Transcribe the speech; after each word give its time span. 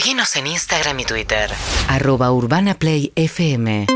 Seguinos 0.00 0.34
en 0.36 0.46
Instagram 0.46 0.98
y 1.00 1.04
Twitter. 1.04 1.50
Arroba 1.86 2.32
Urbana 2.32 2.72
Play 2.72 3.12
FM. 3.16 3.86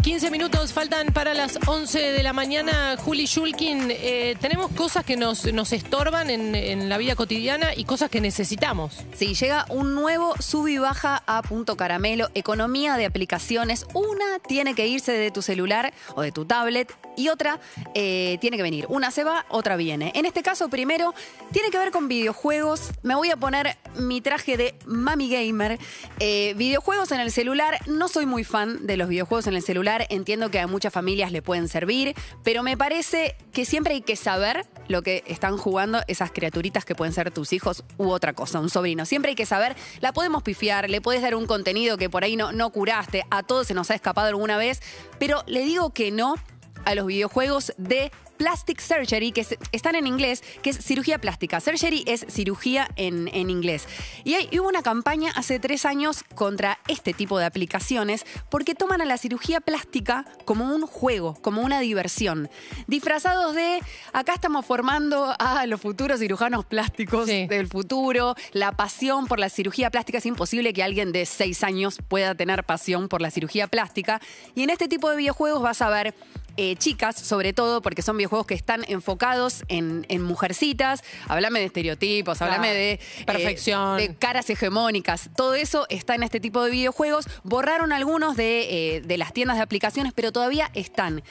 15 0.00 0.30
minutos 0.30 0.72
faltan 0.72 1.08
para 1.08 1.34
las 1.34 1.58
11 1.66 1.98
de 1.98 2.22
la 2.22 2.32
mañana. 2.32 2.96
Juli 2.96 3.26
Shulkin, 3.26 3.88
eh, 3.90 4.36
tenemos 4.40 4.70
cosas 4.70 5.04
que 5.04 5.16
nos, 5.16 5.52
nos 5.52 5.72
estorban 5.72 6.30
en, 6.30 6.54
en 6.54 6.88
la 6.88 6.96
vida 6.96 7.16
cotidiana 7.16 7.74
y 7.74 7.86
cosas 7.86 8.08
que 8.08 8.20
necesitamos. 8.20 9.04
Sí, 9.16 9.34
llega 9.34 9.66
un 9.68 9.96
nuevo 9.96 10.36
sub 10.38 10.68
y 10.68 10.78
baja 10.78 11.24
a 11.26 11.42
Punto 11.42 11.76
Caramelo, 11.76 12.30
economía 12.34 12.96
de 12.96 13.06
aplicaciones. 13.06 13.84
Una 13.94 14.38
tiene 14.46 14.76
que 14.76 14.86
irse 14.86 15.10
de 15.10 15.32
tu 15.32 15.42
celular 15.42 15.92
o 16.14 16.22
de 16.22 16.30
tu 16.30 16.44
tablet 16.44 16.94
y 17.16 17.28
otra 17.28 17.60
eh, 17.94 18.38
tiene 18.40 18.56
que 18.56 18.62
venir. 18.62 18.86
Una 18.88 19.10
se 19.10 19.24
va, 19.24 19.46
otra 19.48 19.76
viene. 19.76 20.12
En 20.14 20.26
este 20.26 20.42
caso, 20.42 20.68
primero, 20.68 21.14
tiene 21.52 21.70
que 21.70 21.78
ver 21.78 21.90
con 21.90 22.08
videojuegos. 22.08 22.90
Me 23.02 23.14
voy 23.14 23.30
a 23.30 23.36
poner 23.36 23.76
mi 23.96 24.20
traje 24.20 24.56
de 24.56 24.74
Mami 24.86 25.28
Gamer. 25.28 25.78
Eh, 26.20 26.54
videojuegos 26.56 27.12
en 27.12 27.20
el 27.20 27.30
celular. 27.30 27.78
No 27.86 28.08
soy 28.08 28.26
muy 28.26 28.44
fan 28.44 28.86
de 28.86 28.96
los 28.96 29.08
videojuegos 29.08 29.46
en 29.46 29.54
el 29.54 29.62
celular. 29.62 30.06
Entiendo 30.10 30.50
que 30.50 30.60
a 30.60 30.66
muchas 30.66 30.92
familias 30.92 31.32
le 31.32 31.42
pueden 31.42 31.68
servir, 31.68 32.14
pero 32.42 32.62
me 32.62 32.76
parece 32.76 33.36
que 33.52 33.64
siempre 33.64 33.94
hay 33.94 34.02
que 34.02 34.16
saber 34.16 34.66
lo 34.88 35.02
que 35.02 35.24
están 35.26 35.56
jugando 35.56 36.00
esas 36.08 36.30
criaturitas 36.30 36.84
que 36.84 36.94
pueden 36.94 37.12
ser 37.12 37.30
tus 37.30 37.52
hijos 37.52 37.84
u 37.96 38.10
otra 38.10 38.32
cosa, 38.32 38.60
un 38.60 38.70
sobrino. 38.70 39.06
Siempre 39.06 39.30
hay 39.30 39.34
que 39.34 39.46
saber, 39.46 39.76
la 40.00 40.12
podemos 40.12 40.42
pifiar, 40.42 40.90
le 40.90 41.00
puedes 41.00 41.22
dar 41.22 41.34
un 41.34 41.46
contenido 41.46 41.96
que 41.96 42.10
por 42.10 42.24
ahí 42.24 42.36
no, 42.36 42.52
no 42.52 42.70
curaste, 42.70 43.24
a 43.30 43.42
todos 43.42 43.66
se 43.66 43.74
nos 43.74 43.90
ha 43.90 43.94
escapado 43.94 44.28
alguna 44.28 44.56
vez, 44.56 44.80
pero 45.18 45.42
le 45.46 45.60
digo 45.64 45.90
que 45.90 46.10
no 46.10 46.34
a 46.84 46.94
los 46.94 47.06
videojuegos 47.06 47.72
de 47.76 48.10
Plastic 48.44 48.78
Surgery, 48.78 49.32
que 49.32 49.40
es- 49.40 49.56
están 49.72 49.94
en 49.94 50.06
inglés, 50.06 50.44
que 50.60 50.68
es 50.68 50.76
cirugía 50.76 51.18
plástica. 51.18 51.60
Surgery 51.60 52.04
es 52.06 52.26
cirugía 52.28 52.86
en, 52.96 53.28
en 53.32 53.48
inglés. 53.48 53.88
Y 54.22 54.34
hay, 54.34 54.50
hubo 54.58 54.68
una 54.68 54.82
campaña 54.82 55.32
hace 55.34 55.58
tres 55.58 55.86
años 55.86 56.24
contra 56.34 56.78
este 56.86 57.14
tipo 57.14 57.38
de 57.38 57.46
aplicaciones 57.46 58.26
porque 58.50 58.74
toman 58.74 59.00
a 59.00 59.06
la 59.06 59.16
cirugía 59.16 59.62
plástica 59.62 60.26
como 60.44 60.74
un 60.74 60.86
juego, 60.86 61.38
como 61.40 61.62
una 61.62 61.80
diversión. 61.80 62.50
Disfrazados 62.86 63.54
de, 63.54 63.80
acá 64.12 64.34
estamos 64.34 64.66
formando 64.66 65.34
a 65.38 65.64
los 65.64 65.80
futuros 65.80 66.20
cirujanos 66.20 66.66
plásticos 66.66 67.26
Sí. 67.26 67.46
del 67.46 67.66
futuro, 67.66 68.34
la 68.52 68.72
pasión 68.72 69.26
por 69.26 69.40
la 69.40 69.48
cirugía 69.48 69.90
plástica. 69.90 70.18
Es 70.18 70.26
imposible 70.26 70.74
que 70.74 70.82
alguien 70.82 71.12
de 71.12 71.24
seis 71.24 71.64
años 71.64 71.96
pueda 72.08 72.34
tener 72.34 72.64
pasión 72.64 73.08
por 73.08 73.22
la 73.22 73.30
cirugía 73.30 73.68
plástica. 73.68 74.20
Y 74.54 74.64
en 74.64 74.68
este 74.68 74.86
tipo 74.86 75.08
de 75.08 75.16
videojuegos 75.16 75.62
vas 75.62 75.80
a 75.80 75.88
ver 75.88 76.14
eh, 76.56 76.76
chicas, 76.76 77.16
sobre 77.16 77.52
todo, 77.52 77.82
porque 77.82 78.00
son 78.02 78.16
videojuegos 78.16 78.33
que 78.42 78.54
están 78.54 78.84
enfocados 78.88 79.62
en, 79.68 80.04
en 80.08 80.22
mujercitas. 80.22 81.04
Háblame 81.28 81.60
de 81.60 81.66
estereotipos, 81.66 82.42
háblame 82.42 82.64
Claro. 82.68 82.74
de. 82.78 82.92
eh, 82.94 83.24
Perfección. 83.24 83.96
de 83.98 84.16
caras 84.16 84.50
hegemónicas. 84.50 85.30
Todo 85.36 85.54
eso 85.54 85.86
está 85.88 86.16
en 86.16 86.24
este 86.24 86.40
tipo 86.40 86.64
de 86.64 86.72
videojuegos. 86.72 87.26
Borraron 87.44 87.92
algunos 87.92 88.36
de, 88.36 88.96
eh, 88.96 89.00
de 89.02 89.18
las 89.18 89.32
tiendas 89.32 89.56
de 89.58 89.62
aplicaciones, 89.62 90.12
pero 90.14 90.32
todavía 90.32 90.70
están. 90.74 91.22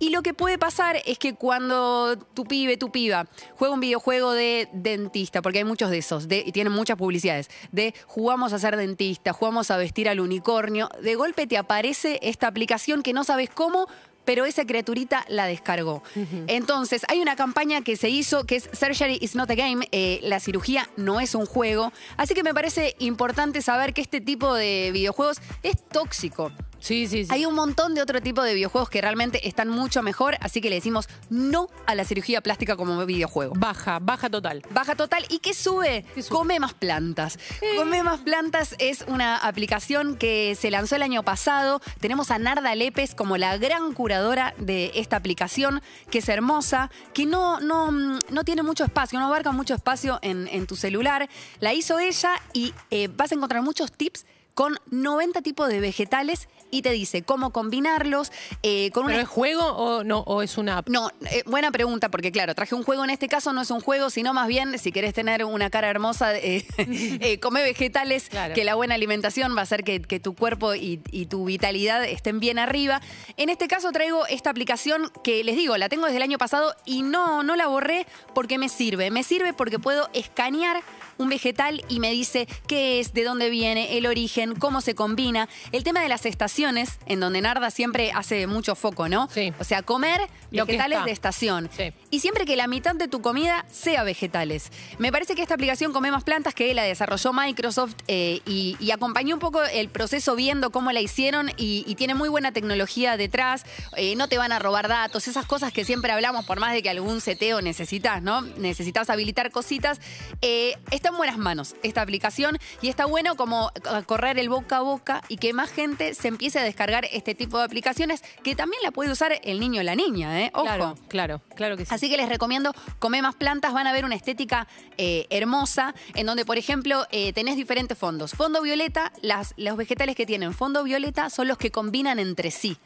Y 0.00 0.10
lo 0.10 0.22
que 0.22 0.32
puede 0.32 0.58
pasar 0.58 1.02
es 1.06 1.18
que 1.18 1.34
cuando 1.34 2.16
tu 2.32 2.44
pibe, 2.44 2.76
tu 2.76 2.92
piba, 2.92 3.26
juega 3.56 3.74
un 3.74 3.80
videojuego 3.80 4.32
de 4.32 4.68
dentista, 4.72 5.42
porque 5.42 5.58
hay 5.58 5.64
muchos 5.64 5.90
de 5.90 5.98
esos, 5.98 6.28
de, 6.28 6.44
y 6.46 6.52
tienen 6.52 6.72
muchas 6.72 6.96
publicidades, 6.96 7.50
de 7.72 7.92
jugamos 8.06 8.52
a 8.52 8.60
ser 8.60 8.76
dentista, 8.76 9.32
jugamos 9.32 9.72
a 9.72 9.76
vestir 9.76 10.08
al 10.08 10.20
unicornio, 10.20 10.88
de 11.02 11.16
golpe 11.16 11.48
te 11.48 11.58
aparece 11.58 12.20
esta 12.22 12.46
aplicación 12.46 13.02
que 13.02 13.12
no 13.12 13.24
sabes 13.24 13.50
cómo, 13.50 13.88
pero 14.28 14.44
esa 14.44 14.66
criaturita 14.66 15.24
la 15.30 15.46
descargó. 15.46 16.02
Entonces, 16.48 17.00
hay 17.08 17.22
una 17.22 17.34
campaña 17.34 17.80
que 17.80 17.96
se 17.96 18.10
hizo 18.10 18.44
que 18.44 18.56
es 18.56 18.68
Surgery 18.74 19.16
is 19.22 19.34
not 19.34 19.50
a 19.50 19.54
game, 19.54 19.88
eh, 19.90 20.20
la 20.22 20.38
cirugía 20.38 20.86
no 20.98 21.18
es 21.18 21.34
un 21.34 21.46
juego, 21.46 21.94
así 22.18 22.34
que 22.34 22.42
me 22.42 22.52
parece 22.52 22.94
importante 22.98 23.62
saber 23.62 23.94
que 23.94 24.02
este 24.02 24.20
tipo 24.20 24.52
de 24.52 24.90
videojuegos 24.92 25.38
es 25.62 25.82
tóxico. 25.82 26.52
Sí, 26.80 27.06
sí, 27.06 27.24
sí. 27.24 27.30
Hay 27.32 27.44
un 27.44 27.54
montón 27.54 27.94
de 27.94 28.02
otro 28.02 28.20
tipo 28.20 28.42
de 28.42 28.54
videojuegos 28.54 28.88
que 28.88 29.00
realmente 29.00 29.46
están 29.48 29.68
mucho 29.68 30.02
mejor, 30.02 30.36
así 30.40 30.60
que 30.60 30.70
le 30.70 30.76
decimos 30.76 31.08
no 31.30 31.68
a 31.86 31.94
la 31.94 32.04
cirugía 32.04 32.40
plástica 32.40 32.76
como 32.76 33.04
videojuego. 33.04 33.54
Baja, 33.56 33.98
baja 34.00 34.30
total. 34.30 34.62
Baja 34.70 34.94
total. 34.94 35.24
¿Y 35.28 35.38
qué 35.38 35.54
sube? 35.54 36.04
¿Qué 36.14 36.22
sube? 36.22 36.36
Come 36.36 36.60
más 36.60 36.74
plantas. 36.74 37.38
Come 37.76 38.02
más 38.02 38.20
plantas 38.20 38.74
es 38.78 39.04
una 39.08 39.36
aplicación 39.36 40.16
que 40.16 40.54
se 40.54 40.70
lanzó 40.70 40.96
el 40.96 41.02
año 41.02 41.22
pasado. 41.22 41.80
Tenemos 42.00 42.30
a 42.30 42.38
Narda 42.38 42.74
Lépez 42.74 43.14
como 43.14 43.36
la 43.36 43.56
gran 43.58 43.92
curadora 43.92 44.54
de 44.58 44.92
esta 44.94 45.16
aplicación, 45.16 45.82
que 46.10 46.18
es 46.18 46.28
hermosa, 46.28 46.90
que 47.12 47.26
no, 47.26 47.60
no, 47.60 47.90
no 47.90 48.44
tiene 48.44 48.62
mucho 48.62 48.84
espacio, 48.84 49.18
no 49.18 49.26
abarca 49.26 49.52
mucho 49.52 49.74
espacio 49.74 50.18
en, 50.22 50.48
en 50.48 50.66
tu 50.66 50.76
celular. 50.76 51.28
La 51.60 51.74
hizo 51.74 51.98
ella 51.98 52.30
y 52.52 52.74
eh, 52.90 53.08
vas 53.08 53.32
a 53.32 53.34
encontrar 53.34 53.62
muchos 53.62 53.92
tips 53.92 54.24
con 54.58 54.74
90 54.90 55.40
tipos 55.42 55.68
de 55.68 55.78
vegetales 55.78 56.48
y 56.72 56.82
te 56.82 56.90
dice 56.90 57.22
cómo 57.22 57.50
combinarlos 57.52 58.32
eh, 58.64 58.90
con 58.90 59.04
una 59.04 59.12
¿Pero 59.14 59.22
es 59.22 59.28
juego 59.28 59.64
o 59.64 60.02
no? 60.02 60.24
¿O 60.26 60.42
es 60.42 60.58
una 60.58 60.78
app? 60.78 60.88
no, 60.88 61.12
eh, 61.30 61.44
buena 61.46 61.70
pregunta, 61.70 62.08
porque 62.10 62.32
claro, 62.32 62.56
traje 62.56 62.74
un 62.74 62.82
juego 62.82 63.04
en 63.04 63.10
este 63.10 63.28
caso, 63.28 63.52
no 63.52 63.60
es 63.62 63.70
un 63.70 63.80
juego, 63.80 64.10
sino 64.10 64.34
más 64.34 64.48
bien, 64.48 64.76
si 64.80 64.90
querés 64.90 65.14
tener 65.14 65.44
una 65.44 65.70
cara 65.70 65.88
hermosa, 65.88 66.36
eh, 66.36 66.66
eh, 66.76 67.38
come 67.38 67.62
vegetales, 67.62 68.30
Claro. 68.30 68.52
que 68.52 68.64
la 68.64 68.74
buena 68.74 68.96
alimentación 68.96 69.54
va 69.54 69.60
a 69.60 69.62
hacer 69.62 69.84
que, 69.84 70.02
que 70.02 70.18
tu 70.18 70.34
cuerpo 70.34 70.74
y, 70.74 71.02
y 71.12 71.26
tu 71.26 71.44
vitalidad 71.44 72.04
estén 72.04 72.40
bien 72.40 72.58
arriba. 72.58 73.00
En 73.36 73.50
este 73.50 73.68
caso 73.68 73.92
traigo 73.92 74.26
esta 74.26 74.50
aplicación 74.50 75.12
que 75.22 75.44
les 75.44 75.54
digo, 75.54 75.76
la 75.76 75.88
tengo 75.88 76.06
desde 76.06 76.16
el 76.16 76.24
año 76.24 76.36
pasado 76.38 76.74
y 76.84 77.02
no, 77.02 77.44
no 77.44 77.54
la 77.54 77.68
borré 77.68 78.08
porque 78.34 78.58
me 78.58 78.68
sirve. 78.68 79.12
Me 79.12 79.22
sirve 79.22 79.52
porque 79.52 79.78
puedo 79.78 80.10
escanear 80.14 80.82
un 81.18 81.28
vegetal 81.28 81.84
y 81.88 82.00
me 82.00 82.10
dice 82.10 82.48
qué 82.66 83.00
es, 83.00 83.12
de 83.12 83.24
dónde 83.24 83.50
viene, 83.50 83.98
el 83.98 84.06
origen, 84.06 84.54
cómo 84.54 84.80
se 84.80 84.94
combina. 84.94 85.48
El 85.72 85.84
tema 85.84 86.00
de 86.00 86.08
las 86.08 86.26
estaciones, 86.26 86.98
en 87.06 87.20
donde 87.20 87.40
Narda 87.40 87.70
siempre 87.70 88.12
hace 88.12 88.46
mucho 88.46 88.74
foco, 88.74 89.08
¿no? 89.08 89.28
Sí. 89.32 89.52
O 89.58 89.64
sea, 89.64 89.82
comer 89.82 90.20
Lo 90.50 90.66
que 90.66 90.72
vegetales 90.72 91.04
de 91.04 91.10
estación. 91.10 91.68
Sí. 91.76 91.92
Y 92.10 92.20
siempre 92.20 92.46
que 92.46 92.56
la 92.56 92.66
mitad 92.66 92.94
de 92.94 93.08
tu 93.08 93.20
comida 93.20 93.66
sea 93.70 94.02
vegetales. 94.04 94.70
Me 94.98 95.12
parece 95.12 95.34
que 95.34 95.42
esta 95.42 95.54
aplicación 95.54 95.92
Come 95.92 96.10
Más 96.10 96.24
Plantas, 96.24 96.54
que 96.54 96.72
la 96.72 96.84
desarrolló 96.84 97.32
Microsoft 97.32 97.94
eh, 98.06 98.40
y, 98.46 98.76
y 98.80 98.90
acompañó 98.92 99.34
un 99.34 99.40
poco 99.40 99.62
el 99.62 99.88
proceso 99.88 100.36
viendo 100.36 100.70
cómo 100.70 100.92
la 100.92 101.00
hicieron 101.00 101.50
y, 101.56 101.84
y 101.86 101.94
tiene 101.96 102.14
muy 102.14 102.28
buena 102.28 102.52
tecnología 102.52 103.16
detrás. 103.16 103.64
Eh, 103.96 104.14
no 104.16 104.28
te 104.28 104.38
van 104.38 104.52
a 104.52 104.58
robar 104.58 104.88
datos, 104.88 105.28
esas 105.28 105.46
cosas 105.46 105.72
que 105.72 105.84
siempre 105.84 106.12
hablamos, 106.12 106.46
por 106.46 106.60
más 106.60 106.72
de 106.72 106.82
que 106.82 106.90
algún 106.90 107.20
seteo 107.20 107.60
necesitas, 107.60 108.22
¿no? 108.22 108.42
Necesitas 108.42 109.10
habilitar 109.10 109.50
cositas. 109.50 110.00
Eh, 110.42 110.76
está 110.90 111.07
en 111.08 111.16
buenas 111.16 111.38
manos 111.38 111.74
esta 111.82 112.02
aplicación 112.02 112.58
y 112.80 112.88
está 112.88 113.06
bueno 113.06 113.36
como 113.36 113.70
eh, 113.74 114.02
correr 114.06 114.38
el 114.38 114.48
boca 114.48 114.78
a 114.78 114.80
boca 114.80 115.22
y 115.28 115.36
que 115.36 115.52
más 115.52 115.70
gente 115.70 116.14
se 116.14 116.28
empiece 116.28 116.58
a 116.58 116.62
descargar 116.62 117.06
este 117.12 117.34
tipo 117.34 117.58
de 117.58 117.64
aplicaciones 117.64 118.22
que 118.42 118.54
también 118.54 118.82
la 118.82 118.90
puede 118.90 119.10
usar 119.10 119.40
el 119.42 119.60
niño 119.60 119.80
o 119.80 119.84
la 119.84 119.94
niña, 119.94 120.40
¿eh? 120.42 120.50
Ojo. 120.54 120.64
Claro, 120.64 120.94
claro, 121.08 121.42
claro 121.54 121.76
que 121.76 121.84
sí. 121.84 121.94
Así 121.94 122.10
que 122.10 122.16
les 122.16 122.28
recomiendo 122.28 122.72
Come 122.98 123.22
Más 123.22 123.34
Plantas, 123.34 123.72
van 123.72 123.86
a 123.86 123.92
ver 123.92 124.04
una 124.04 124.14
estética 124.14 124.68
eh, 124.96 125.26
hermosa, 125.30 125.94
en 126.14 126.26
donde, 126.26 126.44
por 126.44 126.58
ejemplo, 126.58 127.06
eh, 127.10 127.32
tenés 127.32 127.56
diferentes 127.56 127.96
fondos. 127.96 128.32
Fondo 128.32 128.62
violeta, 128.62 129.12
las, 129.22 129.54
los 129.56 129.76
vegetales 129.76 130.16
que 130.16 130.26
tienen 130.26 130.52
fondo 130.52 130.84
violeta 130.84 131.30
son 131.30 131.48
los 131.48 131.58
que 131.58 131.70
combinan 131.70 132.18
entre 132.18 132.50
sí. 132.50 132.78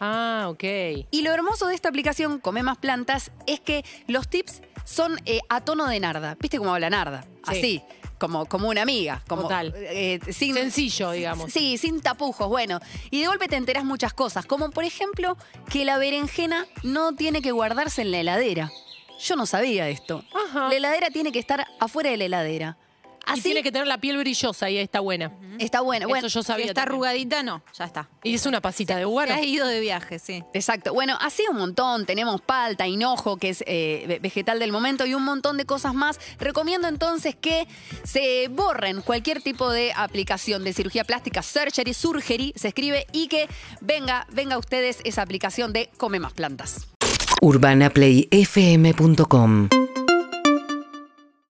Ah, 0.00 0.46
ok. 0.48 0.64
Y 1.10 1.22
lo 1.22 1.32
hermoso 1.32 1.66
de 1.66 1.74
esta 1.74 1.88
aplicación, 1.88 2.40
Come 2.40 2.62
Más 2.62 2.78
Plantas, 2.78 3.30
es 3.46 3.60
que 3.60 3.84
los 4.06 4.28
tips 4.28 4.62
son 4.84 5.18
eh, 5.26 5.40
a 5.48 5.60
tono 5.62 5.86
de 5.86 6.00
Narda. 6.00 6.36
¿Viste 6.40 6.58
cómo 6.58 6.74
habla 6.74 6.90
Narda? 6.90 7.22
Sí. 7.22 7.28
Así, 7.44 7.82
como, 8.18 8.46
como 8.46 8.68
una 8.68 8.82
amiga. 8.82 9.22
Como, 9.26 9.42
Total. 9.42 9.72
eh, 9.76 10.20
sin, 10.30 10.54
Sencillo, 10.54 11.10
digamos. 11.12 11.52
Sí, 11.52 11.78
sin 11.78 12.00
tapujos, 12.00 12.48
bueno. 12.48 12.80
Y 13.10 13.20
de 13.20 13.26
golpe 13.26 13.48
te 13.48 13.56
enterás 13.56 13.84
muchas 13.84 14.12
cosas, 14.12 14.46
como 14.46 14.70
por 14.70 14.84
ejemplo 14.84 15.36
que 15.70 15.84
la 15.84 15.98
berenjena 15.98 16.66
no 16.82 17.14
tiene 17.14 17.40
que 17.42 17.52
guardarse 17.52 18.02
en 18.02 18.10
la 18.10 18.18
heladera. 18.20 18.70
Yo 19.20 19.36
no 19.36 19.46
sabía 19.46 19.88
esto. 19.88 20.24
Ajá. 20.34 20.68
La 20.68 20.74
heladera 20.74 21.10
tiene 21.10 21.32
que 21.32 21.38
estar 21.38 21.66
afuera 21.78 22.10
de 22.10 22.16
la 22.16 22.24
heladera. 22.26 22.76
Y 23.26 23.30
Así 23.32 23.42
tiene 23.42 23.62
que 23.62 23.70
tener 23.70 23.86
la 23.86 23.98
piel 23.98 24.16
brillosa 24.18 24.68
y 24.70 24.76
ahí 24.78 24.82
está 24.82 24.98
buena. 25.00 25.30
está 25.58 25.80
buena. 25.82 26.06
Bueno, 26.06 26.26
Eso 26.26 26.38
yo 26.38 26.42
Si 26.42 26.46
sabía. 26.48 26.66
está 26.66 26.82
también. 26.82 26.94
arrugadita, 26.94 27.42
no, 27.44 27.62
ya 27.78 27.84
está. 27.84 28.08
Y 28.24 28.34
es 28.34 28.44
una 28.46 28.60
pasita 28.60 28.96
de 28.96 29.02
Se 29.02 29.06
bueno. 29.06 29.34
ha 29.34 29.42
ido 29.42 29.66
de 29.68 29.78
viaje, 29.80 30.18
sí. 30.18 30.42
Exacto. 30.52 30.92
Bueno, 30.92 31.16
así 31.20 31.44
un 31.50 31.56
montón. 31.58 32.06
Tenemos 32.06 32.40
palta, 32.40 32.86
hinojo, 32.86 33.36
que 33.36 33.50
es 33.50 33.62
eh, 33.66 34.04
ve- 34.08 34.18
vegetal 34.20 34.58
del 34.58 34.72
momento, 34.72 35.06
y 35.06 35.14
un 35.14 35.22
montón 35.24 35.56
de 35.58 35.64
cosas 35.66 35.94
más. 35.94 36.18
Recomiendo 36.38 36.88
entonces 36.88 37.36
que 37.36 37.68
se 38.04 38.48
borren 38.48 39.02
cualquier 39.02 39.42
tipo 39.42 39.70
de 39.70 39.92
aplicación 39.94 40.64
de 40.64 40.72
cirugía 40.72 41.04
plástica, 41.04 41.42
surgery, 41.42 41.94
surgery, 41.94 42.52
se 42.56 42.68
escribe, 42.68 43.06
y 43.12 43.28
que 43.28 43.48
venga, 43.80 44.26
venga 44.32 44.56
a 44.56 44.58
ustedes 44.58 44.98
esa 45.04 45.22
aplicación 45.22 45.72
de 45.72 45.88
Come 45.98 46.18
Más 46.20 46.32
Plantas. 46.32 46.88
UrbanaPlayFM.com 47.42 49.68